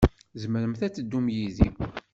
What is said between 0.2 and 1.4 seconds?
Tzemremt ad teddumt